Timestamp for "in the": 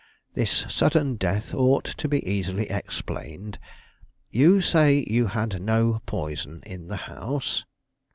6.65-6.97